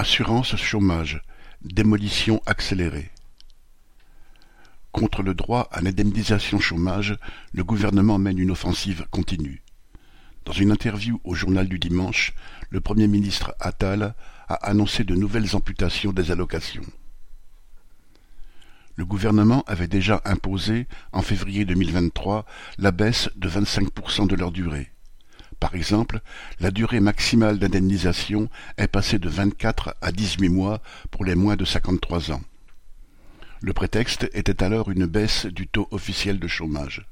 [0.00, 1.20] Assurance chômage,
[1.60, 3.10] démolition accélérée.
[4.92, 7.18] Contre le droit à l'indemnisation chômage,
[7.52, 9.62] le gouvernement mène une offensive continue.
[10.46, 12.32] Dans une interview au journal du dimanche,
[12.70, 14.14] le Premier ministre Attal
[14.48, 16.86] a annoncé de nouvelles amputations des allocations.
[18.96, 22.46] Le gouvernement avait déjà imposé, en février 2023,
[22.78, 24.90] la baisse de 25% de leur durée.
[25.70, 26.20] Par exemple,
[26.58, 30.82] la durée maximale d'indemnisation est passée de 24 à 18 mois
[31.12, 32.40] pour les moins de 53 ans.
[33.60, 37.06] Le prétexte était alors une baisse du taux officiel de chômage.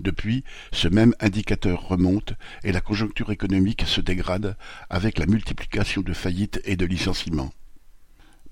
[0.00, 2.32] Depuis, ce même indicateur remonte
[2.64, 4.56] et la conjoncture économique se dégrade
[4.88, 7.52] avec la multiplication de faillites et de licenciements.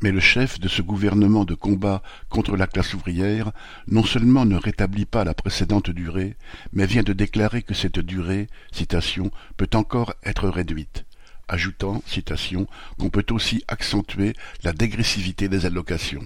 [0.01, 3.51] Mais le chef de ce gouvernement de combat contre la classe ouvrière
[3.89, 6.37] non seulement ne rétablit pas la précédente durée,
[6.73, 11.05] mais vient de déclarer que cette durée, citation, peut encore être réduite,
[11.49, 16.25] ajoutant, citation, qu'on peut aussi accentuer la dégressivité des allocations.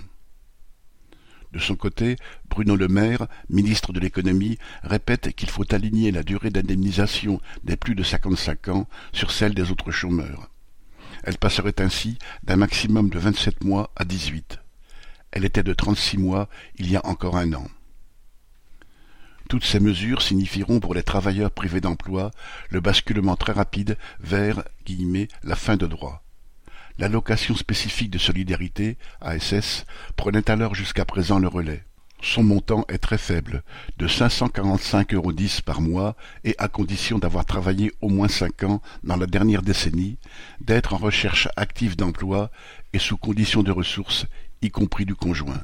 [1.53, 2.17] De son côté,
[2.48, 7.95] Bruno Le Maire, ministre de l'économie, répète qu'il faut aligner la durée d'indemnisation des plus
[7.95, 10.52] de 55 ans sur celle des autres chômeurs.
[11.23, 14.59] Elle passerait ainsi d'un maximum de 27 mois à 18.
[15.31, 17.67] Elle était de 36 mois il y a encore un an.
[19.48, 22.31] Toutes ces mesures signifieront pour les travailleurs privés d'emploi
[22.70, 24.62] le basculement très rapide vers
[25.43, 26.23] la fin de droit.
[26.98, 29.84] L'allocation spécifique de solidarité, ASS,
[30.17, 31.84] prenait alors jusqu'à présent le relais.
[32.25, 33.65] Son montant est très faible,
[33.98, 35.33] de 545,10 euros
[35.67, 40.19] par mois et à condition d'avoir travaillé au moins cinq ans dans la dernière décennie,
[40.61, 42.53] d'être en recherche active d'emploi
[42.93, 44.27] et sous conditions de ressources,
[44.62, 45.62] y compris du conjoint.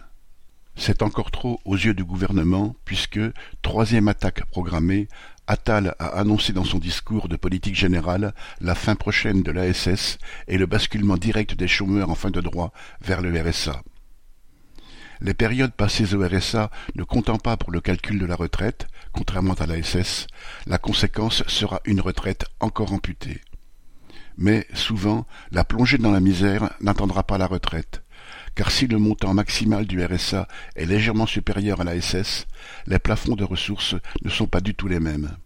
[0.75, 3.20] C'est encore trop aux yeux du gouvernement puisque,
[3.62, 5.06] troisième attaque programmée,
[5.47, 10.59] Attal a annoncé dans son discours de politique générale la fin prochaine de l'ASS et
[10.59, 13.81] le basculement direct des chômeurs en fin de droit vers le RSA.
[15.20, 19.55] Les périodes passées au RSA ne comptant pas pour le calcul de la retraite, contrairement
[19.55, 20.29] à l'ASS,
[20.67, 23.40] la conséquence sera une retraite encore amputée.
[24.36, 28.05] Mais, souvent, la plongée dans la misère n'attendra pas la retraite,
[28.55, 30.46] car si le montant maximal du RSA
[30.77, 32.46] est légèrement supérieur à l'ASS,
[32.86, 35.36] les plafonds de ressources ne sont pas du tout les mêmes.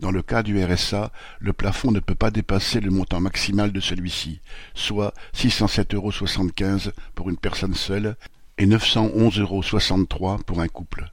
[0.00, 3.78] Dans le cas du RSA, le plafond ne peut pas dépasser le montant maximal de
[3.78, 4.40] celui-ci,
[4.74, 8.16] soit 607,75 euros pour une personne seule
[8.62, 11.10] et 911,63 euros pour un couple.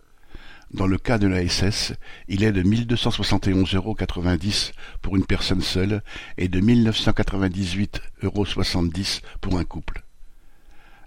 [0.72, 1.94] Dans le cas de l'ASS,
[2.28, 3.98] il est de 1271,90 euros
[5.02, 6.04] pour une personne seule
[6.38, 8.46] et de 1998,70 euros
[9.42, 10.04] pour un couple.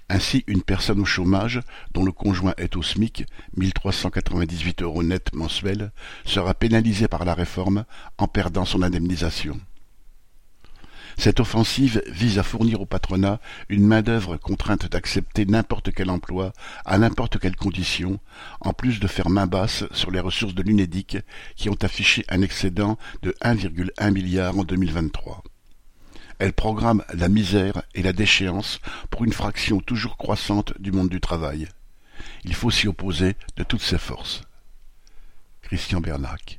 [0.08, 1.60] Ainsi, une personne au chômage,
[1.94, 3.24] dont le conjoint est au SMIC,
[3.56, 5.92] 1398 euros net mensuels,
[6.24, 7.84] sera pénalisée par la réforme
[8.18, 9.60] en perdant son indemnisation.
[11.18, 16.52] Cette offensive vise à fournir au patronat une main-d'œuvre contrainte d'accepter n'importe quel emploi,
[16.84, 18.18] à n'importe quelle condition,
[18.60, 21.18] en plus de faire main basse sur les ressources de l'UNEDIC
[21.56, 25.42] qui ont affiché un excédent de 1,1 milliard en 2023.
[26.38, 28.80] Elle programme la misère et la déchéance
[29.10, 31.68] pour une fraction toujours croissante du monde du travail.
[32.44, 34.42] Il faut s'y opposer de toutes ses forces.
[35.62, 36.58] Christian Bernac